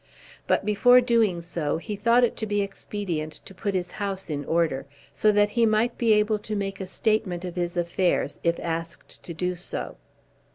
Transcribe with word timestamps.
But 0.47 0.65
before 0.65 0.99
doing 0.99 1.43
so 1.43 1.77
he 1.77 1.95
thought 1.95 2.23
it 2.23 2.35
to 2.37 2.47
be 2.47 2.63
expedient 2.63 3.33
to 3.45 3.53
put 3.53 3.75
his 3.75 3.91
house 3.91 4.31
into 4.31 4.47
order, 4.49 4.87
so 5.13 5.31
that 5.31 5.49
he 5.49 5.63
might 5.67 5.95
be 5.99 6.11
able 6.13 6.39
to 6.39 6.55
make 6.55 6.81
a 6.81 6.87
statement 6.87 7.45
of 7.45 7.55
his 7.55 7.77
affairs 7.77 8.39
if 8.43 8.59
asked 8.61 9.21
to 9.21 9.33
do 9.35 9.53
so. 9.53 9.97